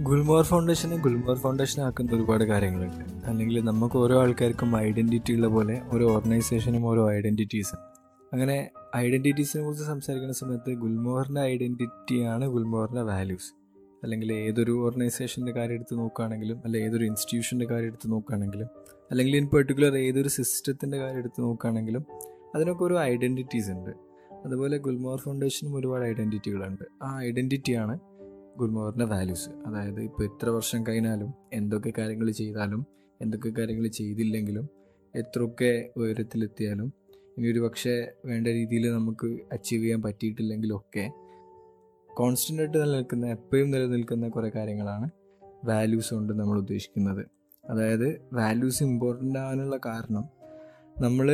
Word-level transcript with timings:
Gulmohar 0.00 0.44
ഫൗണ്ടേഷനെ 0.44 0.96
Gulmohar 0.96 1.36
foundation 1.36 1.82
ആക്കുന്ന 1.82 2.12
ഒരുപാട് 2.12 2.44
കാര്യങ്ങളുണ്ട്. 2.44 3.26
അല്ലെങ്കിൽ 3.26 3.64
നമുക്ക് 3.64 3.96
ഓരോ 3.96 4.20
ആൾക്കാർക്കും 4.22 4.76
ഐഡന്റിറ്റി 4.76 5.32
ഉള്ള 5.32 5.46
പോലെ 5.46 5.82
ഓരോ 5.92 6.10
ഓർഗനൈസേഷനും 6.10 6.86
ഓരോ 6.86 7.12
ഐഡന്റിറ്റീസ് 7.12 7.76
അങ്ങനെ 8.32 8.70
ഐഡന്റിറ്റീസിനെ 8.96 9.64
കുറിച്ച് 9.64 9.84
സംസാരിക്കുന്ന 9.84 10.32
സമയത്ത് 10.32 10.70
ഗുൽമോഹറിന്റെ 10.70 11.40
ഐഡന്റിറ്റിയാണ് 11.40 12.46
ഗുൽമോഹറിന്റെ 12.46 13.02
വാല്യൂസ് 13.02 13.54
അല്ലെങ്കിൽ 14.04 14.32
ഏതൊരു 14.32 14.70
ഓർഗനൈസേഷന്റെ 14.70 15.52
കാര്യം 15.52 15.74
എടുത്ത് 15.74 15.98
നോക്കുകയാണെങ്കിലും 15.98 16.62
അല്ലെങ്കിൽ 16.64 16.88
ഏതൊരു 16.88 17.04
ഇൻസ്റ്റിറ്റ്യൂഷന്റെ 17.04 17.66
കാര്യം 17.66 17.86
എടുത്ത് 17.86 18.10
നോക്കുകയാണെങ്കിലും 18.10 18.68
അല്ലെങ്കിൽ 19.10 19.36
ഇൻ 19.36 19.48
പെർട്ടിക്കുലർ 19.48 19.96
ഏതൊരു 19.98 20.28
സിസ്റ്റത്തിന്റെ 20.28 20.98
കാര്യം 20.98 21.18
എടുത്ത് 21.18 21.40
നോക്കുകയാണെങ്കിലും 21.42 22.06
അതിനൊക്കെ 22.54 22.84
ഒരു 22.84 22.98
ഐഡന്റിറ്റീസ് 22.98 23.70
ഉണ്ട്. 23.70 23.90
അതുപോലെ 24.46 24.76
ഗുൽമോർ 24.78 25.20
ഫൗണ്ടേഷനും 25.20 25.76
ഒരുപാട് 25.76 26.04
ഐഡന്റിറ്റികളുണ്ട് 26.04 26.84
ആ 27.02 27.20
ഐഡന്റിറ്റിയാണ് 27.20 28.07
ഗുൽമോറിന്റെ 28.58 29.04
വാല്യൂസ് 29.04 29.50
അതായത് 29.66 30.00
ഇപ്പോൾ 30.00 30.24
എത്ര 30.24 30.48
വർഷം 30.48 30.80
കഴിഞ്ഞാലും 30.88 31.30
എന്തൊക്കെ 31.52 31.92
കാര്യങ്ങൾ 31.98 32.28
ചെയ്താലും 32.30 32.82
എന്തൊക്കെ 33.22 33.50
കാര്യങ്ങൾ 33.58 33.86
ചെയ്തില്ലെങ്കിലും 33.90 34.66
എത്രയൊക്കെ 35.14 35.70
ഉയരത്തിലെത്തിയാലും 35.96 36.88
ഇനി 37.38 37.48
ഒരു 37.52 37.60
പക്ഷേ 37.60 37.94
വേണ്ട 38.24 38.46
രീതിയിൽ 38.48 38.84
നമുക്ക് 38.92 39.28
അച്ചീവ് 39.52 39.82
ചെയ്യാൻ 39.82 40.00
പറ്റിയിട്ടില്ലെങ്കിലൊക്കെ 40.02 41.04
കോൺസ്റ്റന്റ് 42.10 42.62
ആയിട്ട് 42.62 42.78
നിലനിൽക്കുന്ന 42.78 43.26
എപ്പോഴും 43.26 43.68
നിലനിൽക്കുന്ന 43.70 44.28
കുറേ 44.28 44.48
കാര്യങ്ങളാണ് 44.54 45.06
വാല്യൂസ് 45.64 46.10
കൊണ്ട് 46.14 46.32
നമ്മൾ 46.32 46.56
ഉദ്ദേശിക്കുന്നത്. 46.58 47.22
അതായത് 47.64 48.08
വാല്യൂസ് 48.32 48.82
ഇമ്പോർട്ടന്റ് 48.82 49.38
ആകാനുള്ള 49.38 49.76
കാരണം 49.86 50.24
നമ്മൾ 51.00 51.28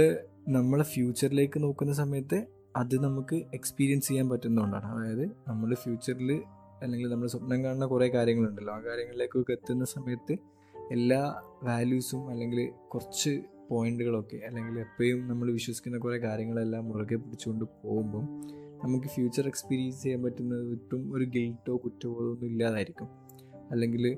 നമ്മളെ 0.49 0.85
ഫ്യൂച്ചറിലേക്ക് 0.85 1.59
നോക്കുന്ന 1.63 1.93
സമയത്ത് 1.93 2.39
അത് 2.77 2.95
നമുക്ക് 3.05 3.37
എക്സ്പീരിയൻസ് 3.55 4.09
ചെയ്യാൻ 4.09 4.29
പറ്റുന്നതുകൊണ്ടാണ്. 4.29 4.87
അതായത് 4.93 5.25
നമ്മൾ 5.49 5.75
ഫ്യൂച്ചറിൽ 5.75 6.31
അല്ലെങ്കിൽ 6.85 7.09
നമ്മൾ 7.09 7.27
സ്വപ്നം 7.27 7.65
കാണുന്ന 7.65 7.87
കുറേ 7.87 8.09
കാര്യങ്ങളുണ്ടല്ലോ. 8.09 8.75
ആ 8.75 8.81
കാര്യങ്ങളിലേക്കൊക്കെ 8.81 9.53
എത്തുന്ന 9.53 9.85
സമയത്ത് 9.85 10.35
എല്ലാ 10.93 11.43
വാല്യൂസും 11.63 12.31
അല്ലെങ്കിൽ 12.31 12.71
കുറച്ച് 12.95 13.43
പോയിന്റുകളൊക്കെ 13.71 14.37
അല്ലെങ്കിൽ 14.37 14.79
എപ്പോഴും 14.79 15.29
നമ്മൾ 15.29 15.53
വിശ്വസിക്കുന്ന 15.53 15.99
കുറേ 15.99 16.19
കാര്യങ്ങളെല്ലാം 16.19 16.89
മുറുകെ 16.89 17.17
പിടിച്ചുകൊണ്ട് 17.17 17.65
പോകുമ്പം 17.83 18.25
നമുക്ക് 18.85 19.07
ഫ്യൂച്ചർ 19.07 19.47
എക്സ്പീരിയൻസ് 19.47 20.03
ചെയ്യാൻ 20.03 20.23
പറ്റുന്നത് 20.23 20.73
ഒട്ടും 20.73 21.15
ഒരു 21.15 21.25
ഗിൽട്ടോ 21.25 21.77
കുറ്റബോധമോ 21.85 22.33
ഒന്നും 22.33 22.47
ഇല്ലാതായിരിക്കും. 22.47 23.09
അല്ലെങ്കിൽ 23.71 24.17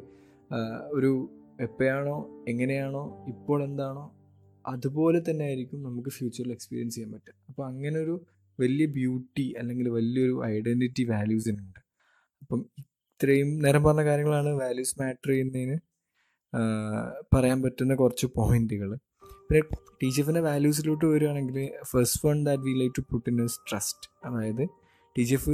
ഒരു 0.93 1.29
എപ്പോഴാണോ 1.61 2.45
എങ്ങനെയാണോ 2.49 3.25
ഇപ്പോൾ 3.29 3.65
എന്താണോ 3.65 4.05
അതുപോലെ 4.67 5.19
തന്നെ 5.31 5.45
ആയിരിക്കും 5.45 5.83
നമുക്ക് 5.83 6.09
ഫ്യൂച്ചറിൽ 6.09 6.53
എക്സ്പീരിയൻസ് 6.53 6.97
ചെയ്യാൻ 6.97 7.13
പറ്റുക. 7.13 7.35
അപ്പോൾ 7.49 7.67
അങ്ങനെ 7.67 7.99
ഒരു 8.01 8.27
വലിയ 8.61 8.87
ബ്യൂട്ടി 8.87 9.55
അല്ലെങ്കിൽ 9.59 9.89
വലിയൊരു 9.89 10.45
ഐഡന്റിറ്റി 10.45 11.05
വാല്യൂസിനുണ്ട് 11.05 11.86
അപ്പം 12.47 12.67
ഇത്രയും 12.79 13.59
നേരം 13.59 13.83
പറഞ്ഞ 13.85 14.03
കാര്യങ്ങളാണ് 14.05 14.49
വാല്യൂസ് 14.49 15.01
മാറ്റർ 15.01 15.31
ചെയ്യുന്നതിന് 15.31 15.77
പറയാൻ 17.35 17.63
പറ്റുന്ന 17.63 17.95
കുറച്ച് 17.95 18.27
പോയിന്റുകൾ 18.27 18.99
പിന്നെ 19.49 19.61
ടീച്ചറിന്റെ 20.03 20.41
വാല്യൂസിലോട്ട് 20.41 21.05
വരികയാണെങ്കിൽ 21.05 21.71
first 21.83 22.29
one 22.29 22.45
that 22.45 22.63
we 22.63 22.71
like 22.71 22.95
to 22.99 23.01
put 23.11 23.31
in 23.31 23.45
is 23.45 23.59
trust 23.71 24.27
അതായത് 24.27 24.65
ടീച്ചർ 25.19 25.51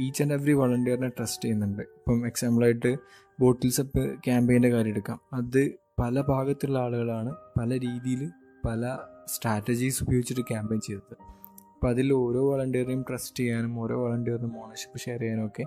ഈച്ച് 0.00 0.22
ആൻഡ് 0.22 0.34
എവറി 0.34 0.52
വളണ്ടിയറിനെ 0.52 1.08
ട്രസ്റ്റ് 1.08 1.44
ചെയ്യുന്നുണ്ട്. 1.44 1.82
ഇപ്പം 1.82 2.26
എക്സാമ്പിളായിട്ട് 2.26 2.96
ബോട്ടിൽസ് 3.40 3.80
അപ്പ് 3.80 4.02
ക്യാമ്പയിന്റെ 4.18 4.70
കാര്യം 4.70 4.90
എടുക്കാം. 4.90 5.20
അത് 5.34 5.74
പല 5.98 6.20
ഭാഗത്തുള്ള 6.20 6.78
ആളുകളാണ് 6.78 7.34
പല 7.60 7.70
രീതിയിൽ 7.78 8.30
പല 8.64 8.98
സ്ട്രാറ്റജീസ് 9.26 10.04
ഉപയോഗിച്ചിട്ട് 10.04 10.40
ക്യാമ്പയിൻ 10.40 10.80
ചെയ്തത്. 10.80 11.14
അപ്പോൾ 11.74 11.88
അതിൽ 11.90 12.12
ഓരോ 12.12 12.52
വളണ്ടിയറിനെയും 12.52 13.04
ട്രസ്റ്റ് 13.08 13.36
ചെയ്യാനും 13.36 13.80
ഓരോ 13.80 14.04
വളണ്ടിയറിനും 14.04 14.64
ഓണർഷിപ്പ് 14.64 14.98
ഷെയർ 14.98 15.20
ചെയ്യാനും 15.20 15.46
ഒക്കെ 15.46 15.64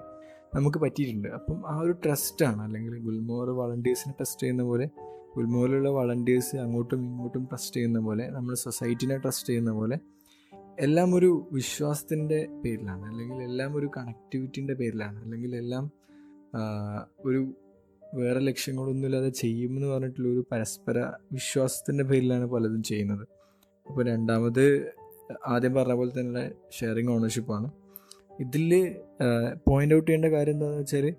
നമുക്ക് 0.55 0.77
പറ്റിയിട്ടുണ്ട്. 0.77 1.27
അപ്പം 1.27 1.69
ആ 1.69 1.79
ഒരു 1.79 1.91
ട്രസ്റ്റാണ് 1.91 2.61
അല്ലെങ്കിൽ 2.61 2.99
ഗുൽമോർ 2.99 3.49
വളണ്ടിയേഴ്സിനെ 3.49 4.13
ട്രസ്റ്റ് 4.17 4.43
ചെയ്യുന്ന 4.43 4.63
പോലെ 4.63 4.85
ഗുൽമോറിലുള്ള 5.35 5.89
വളണ്ടിയേഴ്സ് 5.89 6.55
അങ്ങോട്ടും 6.55 7.01
ഇങ്ങോട്ടും 7.05 7.43
ട്രസ്റ്റ് 7.45 7.75
ചെയ്യുന്ന 7.75 7.99
പോലെ 7.99 8.29
നമ്മൾ 8.29 8.55
സൊസൈറ്റിനെ 8.55 9.17
ട്രസ്റ്റ് 9.17 9.49
ചെയ്യുന്ന 9.49 9.71
പോലെ 9.71 9.99
എല്ലാം 10.79 11.15
ഒരു 11.15 11.49
വിശ്വാസത്തിന്റെ 11.51 12.47
പേരിലാണ്. 12.65 13.05
അല്ലെങ്കിൽ 13.05 13.43
എല്ലാം 13.43 13.75
ഒരു 13.75 13.91
കണക്ടിവിറ്റിന്റെ 13.97 14.73
പേരിലാണ്. 14.73 15.23
അല്ലെങ്കിൽ 15.23 15.55
എല്ലാം 15.55 15.91
ഒരു 17.25 17.41
വേറെ 18.15 18.39
ലക്ഷ്യങ്ങളൊന്നുമില്ലാതെ 18.39 19.29
ചെയ്യുമെന്ന് 19.29 19.87
പറഞ്ഞിട്ടുള്ള 19.87 20.29
ഒരു 20.29 20.45
പരസ്പര 20.51 20.97
വിശ്വാസത്തിന്റെ 21.31 22.03
പേരിലാണ് 22.03 22.45
പലതും 22.45 22.83
ചെയ്യുന്നത്. 22.83 23.27
അപ്പോൾ 23.87 24.03
രണ്ടാമത് 24.05 24.65
ആദ്യം 25.47 25.73
പറഞ്ഞ 25.73 25.93
പോലെ 25.93 26.19
തന്നെ 26.19 26.51
ഷെയറിങ് 26.71 27.09
ഓണർഷിപ്പാണ് 27.09 27.71
ഇതിൽ 28.39 28.95
പോയിന്റ് 29.67 29.95
ഔട്ട് 29.95 30.07
ചെയ്യേണ്ട 30.07 30.25
കാര്യം 30.25 30.53
എന്താണെന്ന് 30.53 30.79
വെച്ചാൽ 30.79 31.15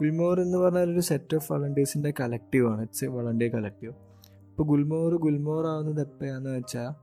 ഗുൽമോർ 0.00 0.40
എന്ന് 0.40 0.58
പറഞ്ഞാൽ 0.58 0.90
ഒരു 0.90 1.00
സെറ്റ് 1.00 1.36
ഓഫ് 1.36 1.52
വളണ്ടിയേഴ്സിന്റെ 1.52 2.12
കളക്റ്റീവാണ് 2.20 2.82
ഇറ്റ്സ് 2.82 3.04
എ 3.04 3.08
വളണ്ടിയർ 3.08 3.52
കളക്റ്റീവ് 3.52 3.92
ഇപ്പോൾ 4.50 4.62
ഗുൽമോർ 4.62 5.14
ഗുൽമോർ 5.14 5.66
ആവുന്നത് 5.66 6.00
എപ്പോഴാന്ന് 6.00 6.56
വെച്ചാൽ 6.56 6.94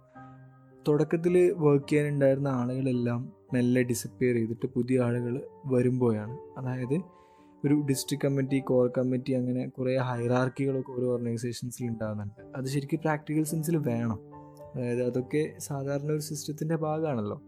തുടക്കത്തിൽ 0.87 1.53
വർക്ക് 1.57 1.89
ചെയ്യാനുണ്ടായിരുന്ന 1.89 2.47
ആളുകളെല്ലാം 2.47 3.33
മെല്ലെ 3.53 3.81
ഡിസപ്പിയർ 3.81 4.35
ചെയ്തിട്ട് 4.35 4.65
പുതിയ 4.65 5.01
ആളുകൾ 5.01 5.41
വരുമ്പോഴാണ് 5.65 6.37
അതായത് 6.57 7.01
ഒരു 7.65 7.75
ഡിസ്ട്രിക്ട് 7.81 8.25
കമ്മിറ്റി 8.25 8.59
കോർ 8.59 8.91
കമ്മിറ്റി 8.97 9.31
അങ്ങനെ 9.31 9.67
കുറേ 9.67 9.97
ഹൈറാർക്കികളൊക്കെ 9.97 10.91
ഓരോ 10.91 11.07
ഓർഗനൈസേഷൻസിൽ 11.07 11.87
ഉണ്ടാകുന്നുണ്ട് 11.87 12.57
അത് 12.57 12.65
ശരിക്കും 12.65 12.99
പ്രാക്ടിക്കൽ 12.99 13.43
സെൻസിൽ 13.43 13.77
വേണം. 13.77 14.19
അതായത് 14.75 15.03
അതൊക്കെ 15.03 15.55
സാധാരണ 15.57 16.11
ഒരു 16.11 16.19
സിസ്റ്റത്തിന്റെ 16.19 16.75
ഭാഗമാണല്ലോ. 16.75 17.41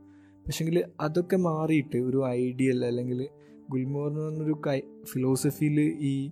പക്ഷെങ്കിൽ 0.48 0.84
അതൊക്കെ 1.00 1.38
മാറിയിട്ട് 1.38 1.98
ഒരു 1.98 2.28
ഐഡിയൽ 2.28 2.86
അല്ലെങ്കിൽ 2.86 3.30
ഗുൽമോർ 3.70 4.08
എന്ന് 4.08 4.22
പറഞ്ഞൊരു 4.22 4.56
കൈ 4.68 4.80
ഫിലോസഫിയിൽ 5.06 5.80
ഈ 5.80 6.32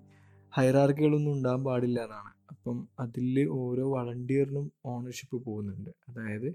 ഹൈറാർക്കുകളൊന്നും 0.53 1.31
ഉണ്ടാകാൻ 1.33 1.63
പാടില്ല 1.63 1.99
എന്നാണ്. 2.03 2.31
അപ്പം 2.51 2.87
അതിൽ 2.99 3.49
ഓരോ 3.49 3.91
വളണ്ടിയറിനും 3.91 4.71
ഓണർഷിപ്പ് 4.85 5.45
പോകുന്നുണ്ട്. 5.45 5.89
അതായത് 6.09 6.49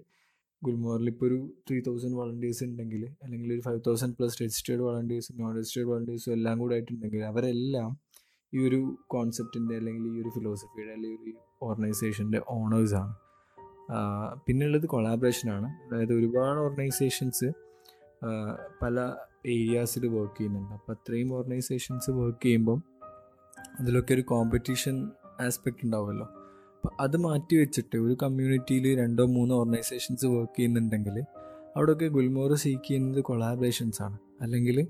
ഗുൽമോറിൽ 0.62 1.08
ഇപ്പോൾ 1.08 1.26
ഒരു 1.26 1.38
ത്രീ 1.68 1.80
തൗസൻഡ് 1.80 2.14
വളണ്ടിയേഴ്സ് 2.14 2.64
ഉണ്ടെങ്കിൽ 2.64 3.02
അല്ലെങ്കിൽ 3.22 3.52
ഒരു 3.52 3.60
ഫൈവ് 3.60 3.80
തൗസൻഡ് 3.86 4.16
പ്ലസ് 4.18 4.42
രജിസ്റ്റേർഡ് 4.42 4.82
വളണ്ടിയേഴ്സും 4.82 5.36
നോൺ 5.38 5.56
രജിസ്റ്റേർഡ് 5.56 5.88
വളണ്ടിയേഴ്സും 5.88 6.32
എല്ലാം 6.32 6.58
കൂടെ 6.58 6.74
ആയിട്ടുണ്ടെങ്കിൽ 6.74 7.24
അവരെല്ലാം 7.24 7.90
ഈ 8.52 8.58
ഒരു 8.68 8.80
കോൺസെപ്റ്റിന്റെ 9.06 9.76
അല്ലെങ്കിൽ 9.76 10.06
ഈ 10.06 10.20
ഒരു 10.22 10.28
ഫിലോസഫിയുടെ 10.28 10.92
അല്ലെങ്കിൽ 10.92 11.18
ഒരു 11.22 11.34
ഓർഗനൈസേഷന്റെ 11.62 12.40
ഓണേഴ്സാണ് 12.48 13.14
പിന്നുള്ളത് 14.46 14.86
കൊളാബറേഷനാണ് 14.86 15.68
അതായത് 15.86 16.12
ഒരുപാട് 16.12 16.60
ഓർഗനൈസേഷൻസ് 16.60 17.52
പല 18.82 19.12
ഏരിയാസിൽ 19.46 20.06
വർക്ക് 20.06 20.38
ചെയ്യുന്നുണ്ട്. 20.38 20.74
അപ്പോൾ 20.74 20.92
അത്രയും 20.92 21.34
ഓർഗനൈസേഷൻസ് 21.34 22.10
വർക്ക് 22.10 22.44
ചെയ്യുമ്പം 22.44 22.82
അതിലൊക്കെ 23.80 24.14
ഒരു 24.14 24.20
കോമ്പറ്റീഷൻ 24.20 25.10
ആസ്പെക്റ്റ് 25.40 25.84
ഉണ്ടാവുമല്ലോ. 25.84 26.26
അപ്പോൾ 26.76 27.02
അത് 27.02 27.16
മാറ്റി 27.16 27.56
വെച്ചിട്ട് 27.56 27.96
ഒരു 27.96 28.16
കമ്മ്യൂണിറ്റിയിൽ 28.22 28.98
രണ്ടോ 28.98 29.26
മൂന്നോ 29.26 29.56
ഓർഗനൈസേഷൻസ് 29.56 30.26
വർക്ക് 30.26 30.56
ചെയ്യുന്നുണ്ടെങ്കിൽ 30.56 31.16
അവിടെയൊക്കെ 31.76 32.06
ഗുൽമോറ് 32.06 32.54
സീക്ക് 32.54 32.84
ചെയ്യുന്നത് 32.84 33.20
കൊളാബറേഷൻസ് 33.20 34.02
ആണ്. 34.02 34.18
അല്ലെങ്കിൽ 34.40 34.80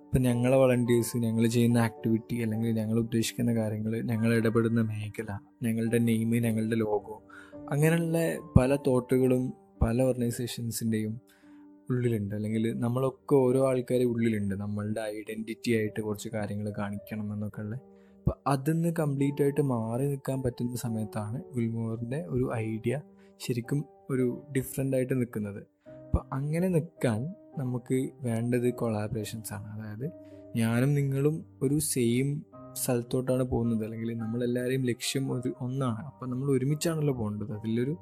ഇപ്പം 0.00 0.22
ഞങ്ങളെ 0.22 0.56
വളണ്ടിയേഴ്സ് 0.56 1.16
ഞങ്ങൾ 1.16 1.46
ചെയ്യുന്ന 1.46 1.78
ആക്ടിവിറ്റി 1.78 2.36
അല്ലെങ്കിൽ 2.36 2.70
ഞങ്ങൾ 2.70 2.98
ഉദ്ദേശിക്കുന്ന 2.98 3.54
കാര്യങ്ങൾ 3.54 4.02
ഞങ്ങൾ 4.02 4.34
ഇടപെടുന്ന 4.34 4.80
മേഖല 4.80 5.30
ഞങ്ങളുടെ 5.62 5.98
നെയിം 5.98 6.30
ഞങ്ങളുടെ 6.30 6.76
ലോഗോ 6.76 7.22
അങ്ങനെയുള്ള 7.70 8.18
പല 8.58 8.76
തോട്ടുകളും 8.76 9.52
പല 9.82 10.02
ഓർഗനൈസേഷൻസിന്റെയും 10.02 11.20
ഉള്ളിലുണ്ട്. 11.90 12.34
അല്ലെങ്കിൽ 12.34 12.80
നമ്മളൊക്കെ 12.80 13.34
ഓരോ 13.34 13.68
ആൾക്കാരെ 13.68 14.04
ഉള്ളിലുണ്ട്. 14.04 14.54
നമ്മളുടെ 14.54 15.00
ഐഡന്റിറ്റി 15.00 15.72
ആയിട്ട് 15.72 16.00
കുറച്ച് 16.00 16.28
കാര്യങ്ങൾ 16.28 16.72
കാണിക്കണം 16.78 17.34
എന്നൊക്കെ 17.34 17.60
ഉള്ളത് 17.60 17.78
അപ്പോൾ 18.18 18.36
അതിന്ന് 18.46 18.94
കംപ്ലീറ്റ് 18.98 19.42
ആയിട്ട് 19.42 19.60
മാറി 19.60 20.06
നിൽക്കാൻ 20.06 20.42
പറ്റുന്ന 20.42 20.76
സമയത്താണ് 20.76 21.42
ഗുൽമോറിന്റെ 21.54 22.24
ഒരു 22.28 22.50
ഐഡിയ 22.54 23.00
ശരിക്കും 23.38 23.84
ഒരു 24.10 24.42
ഡിഫറെന്റ് 24.56 24.96
ആയിട്ട് 24.96 25.20
നിൽക്കുന്നത്. 25.20 25.62
അപ്പോൾ 26.06 26.24
അങ്ങനെ 26.32 26.68
നിൽക്കാൻ 26.68 27.34
നമുക്ക് 27.58 28.08
വേണ്ടത് 28.20 28.74
കൊളാബറേഷൻസ് 28.74 29.52
ആണ് 29.52 29.82
അതായത് 29.82 30.12
ഞാനും 30.56 30.94
നിങ്ങളും 30.94 31.44
ഒരു 31.62 31.78
സെയിം 31.78 32.42
സ്ഥലത്തോട്ടാണ് 32.74 33.42
പോകുന്നത്. 33.42 33.84
അല്ലെങ്കിൽ 33.84 34.14
നമ്മളെല്ലാവരെയും 34.14 34.82
ലക്ഷ്യം 34.82 35.32
ഒരു 35.32 35.54
ഒന്നാണ്. 35.60 36.06
അപ്പം 36.06 36.30
നമ്മൾ 36.30 36.50
ഒരുമിച്ചാണല്ലോ 36.50 37.14
പോകേണ്ടത്. 37.14 37.52
അതിലൊരു 37.52 37.96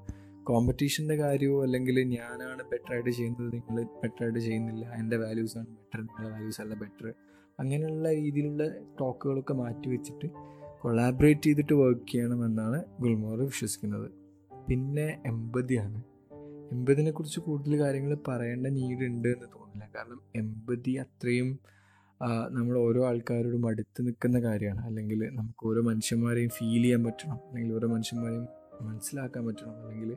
കോമ്പറ്റീഷന്റെ 0.45 1.17
കാര്യമോ 1.17 1.63
അല്ലെങ്കിൽ 1.63 2.01
ഞാനാണ് 2.01 2.63
ബെറ്ററായിട്ട് 2.63 3.11
ചെയ്യുന്നത് 3.11 3.53
നിങ്ങൾ 3.53 3.83
ബെറ്ററായിട്ട് 3.83 4.39
ചെയ്യുന്നില്ല 4.39 4.91
എന്റെ 4.91 5.17
വാല്യൂസാണ് 5.17 5.67
ബെറ്റർ 5.67 6.01
നിങ്ങളുടെ 6.01 6.31
വാല്യൂസ് 6.31 6.61
അല്ല 6.61 6.75
ബെറ്റർ 6.75 7.15
അങ്ങനെയുള്ള 7.61 8.13
രീതിയിലുള്ള 8.13 8.69
ടോക്കുകളൊക്കെ 9.01 9.55
മാറ്റി 9.55 9.89
വെച്ചിട്ട് 9.89 10.29
കൊളാബറേറ്റ് 10.81 11.41
ചെയ്തിട്ട് 11.41 11.73
വർക്ക് 11.73 12.13
ചെയ്യണമെന്നാണ് 12.13 12.85
ഗുൽമോർ 13.01 13.41
വിശ്വസിക്കുന്നത്. 13.41 14.11
പിന്നെ 14.69 15.23
എമ്പതിയാണ്. 15.27 16.03
എമ്പതിനെ 16.73 17.11
കുറിച്ച് 17.11 17.41
കൂടുതൽ 17.41 17.81
കാര്യങ്ങൾ 17.81 18.19
പറയേണ്ട 18.29 18.67
നീഡ് 18.67 19.05
ഉണ്ട് 19.05 19.29
എന്ന് 19.29 19.47
തോന്നില്ല 19.47 19.89
കാരണം 19.97 20.21
എമ്പതി 20.37 20.91
അത്രയും 20.91 21.59
നമ്മൾ 22.51 22.79
ഓരോ 22.79 23.07
ആൾക്കാരോടും 23.07 23.67
അടുത്ത് 23.67 24.07
നിൽക്കുന്ന 24.07 24.41
കാര്യമാണ്. 24.41 24.81
അല്ലെങ്കിൽ 24.81 25.31
നമുക്ക് 25.35 25.67
ഓരോ 25.67 25.83
മനുഷ്യന്മാരെയും 25.83 26.49
ഫീൽ 26.49 26.83
ചെയ്യാൻ 26.83 27.05
പറ്റണം. 27.05 27.35
അല്ലെങ്കിൽ 27.35 27.75
ഓരോ 27.75 27.89
മനുഷ്യന്മാരെയും 27.89 28.47
മനസ്സിലാക്കാൻ 28.83 29.47
പറ്റണം. 29.47 29.71
അല്ലെങ്കിൽ 29.71 30.17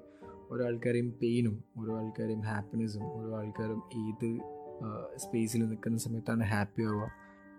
ഓരോ 0.52 0.66
ആൾക്കാരെയും 0.66 1.13
പെയിനും 1.22 1.63
ഓരോ 1.78 1.98
ആൾക്കാരെയും 1.98 2.40
ഹാപ്പിനെസ്സും 2.40 3.04
ഓരോ 3.04 3.38
ആൾക്കാരും 3.38 3.81
ഏത് 3.98 4.40
സ്പേസിൽ 5.19 5.68
നിൽക്കുന്ന 5.68 5.98
സമയത്താണ് 5.98 6.44
ഹാപ്പി 6.44 6.84
ആവുക. 6.84 7.12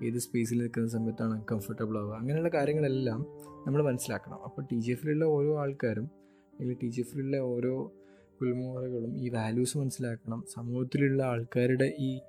ഏത് 0.06 0.18
സ്പേസിൽ 0.18 0.58
നിൽക്കുന്ന 0.58 0.88
സമയത്താണ് 0.88 1.44
കംഫർട്ടബിൾ 1.52 1.98
ആവുക. 1.98 2.14
അങ്ങനെയുള്ള 2.14 2.48
കാര്യങ്ങളെല്ലാം 2.48 3.20
നമ്മൾ 3.66 3.82
മനസ്സിലാക്കണം. 3.82 4.44
അപ്പോൾ 4.44 4.62
ടി 4.72 4.76
ജി 4.76 4.90
എഫിലുള്ള 4.90 5.24
ഓരോ 5.24 5.60
ആൾക്കാരും 5.60 6.10
അല്ലെങ്കിൽ 6.52 6.76
ടി 6.82 6.88
ജി 6.88 7.00
എഫിലുള്ള 7.00 7.36
ഓരോ 7.36 7.92
ഗുൽമോഹറുകളും 8.40 9.18
ഈ 9.18 9.28
വാല്യൂസ് 9.28 9.78
മനസ്സിലാക്കണം. 9.78 10.44
സമൂഹത്തിലുള്ള 10.54 11.22
ആൾക്കാരുടെ 11.22 11.96
ഈ 11.98 12.20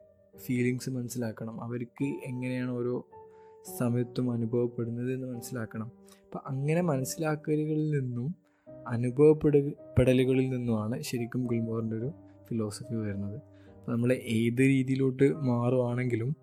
ഫീലിങ്സ് 0.46 0.90
മനസ്സിലാക്കണം. 0.90 1.64
അവർക്ക് 1.64 2.04
എങ്ങനെയാണ് 2.04 2.72
ഓരോ 2.72 3.06
സമയത്തും 3.78 4.32
അനുഭവപ്പെടുന്നത് 4.32 5.14
എന്ന് 5.14 5.28
മനസ്സിലാക്കണം. 5.28 5.92
അപ്പം 6.26 6.42
അങ്ങനെ 6.46 6.82
മനസ്സിലാക്കലുകളിൽ 6.82 8.00
നിന്നും 8.00 8.36
അനുഭവപ്പെടു 8.88 9.72
പെടലുകളിൽ 9.98 10.50
നിന്നുമാണ് 10.50 11.02
ശരിക്കും 11.02 11.46
ഗുൽമോറിന്റെ 11.46 11.96
ഒരു 11.96 12.12
ഫിലോസഫി 12.50 12.96
വരുന്നത്. 12.96 13.36
അപ്പോൾ 13.36 13.92
നമ്മൾ 13.92 14.14
ഏത് 14.14 14.60
രീതിയിലോട്ട് 14.60 15.34
മാറുവാണെങ്കിലും 15.34 16.36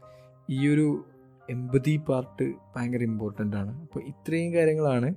ഈ 0.50 0.68
ഒരു 0.68 1.04
എമ്പതി 1.50 2.00
പാർട്ട് 2.08 2.52
ഭയങ്കര 2.76 3.02
ഇമ്പോർട്ടന്റ് 3.02 3.56
ആണ്. 3.56 3.82
അപ്പോൾ 3.82 4.00
ഇത്രയും 4.04 4.54
കാര്യങ്ങളാണ് 4.54 5.14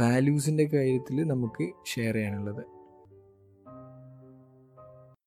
വാല്യൂസിന്റെ 0.00 0.64
കാര്യത്തിൽ 0.64 1.24
നമുക്ക് 1.24 1.70
ഷെയർ 1.86 2.14
ചെയ്യാനുള്ളത്. 2.14 2.73